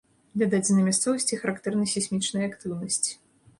[0.37, 3.09] Для дадзенай мясцовасці характэрна сейсмічная актыўнасць.